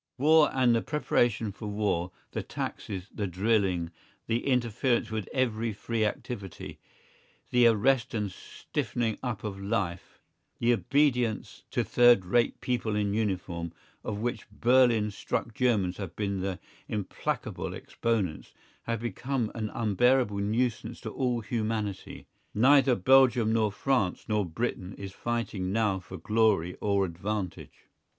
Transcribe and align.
War 0.17 0.49
and 0.51 0.73
the 0.73 0.81
preparation 0.81 1.51
for 1.51 1.67
war, 1.67 2.09
the 2.31 2.41
taxes, 2.41 3.05
the 3.13 3.27
drilling, 3.27 3.91
the 4.25 4.47
interference 4.47 5.11
with 5.11 5.29
every 5.31 5.73
free 5.73 6.03
activity, 6.05 6.79
the 7.51 7.67
arrest 7.67 8.15
and 8.15 8.31
stiffening 8.31 9.19
up 9.21 9.43
of 9.43 9.59
life, 9.61 10.19
the 10.57 10.73
obedience 10.73 11.65
to 11.69 11.83
third 11.83 12.25
rate 12.25 12.61
people 12.61 12.95
in 12.95 13.13
uniform, 13.13 13.73
of 14.03 14.17
which 14.17 14.49
Berlin 14.49 15.11
struck 15.11 15.53
Germans 15.53 15.97
have 15.97 16.15
been 16.15 16.39
the 16.41 16.57
implacable 16.87 17.75
exponents, 17.75 18.55
have 18.85 19.01
become 19.01 19.51
an 19.53 19.69
unbearable 19.69 20.37
nuisance 20.39 20.99
to 21.01 21.11
all 21.11 21.41
humanity. 21.41 22.25
Neither 22.55 22.95
Belgium 22.95 23.53
nor 23.53 23.71
France 23.71 24.25
nor 24.27 24.47
Britain 24.47 24.95
is 24.97 25.11
fighting 25.13 25.71
now 25.71 25.99
for 25.99 26.17
glory 26.17 26.75
or 26.81 27.05
advantage. 27.05 27.85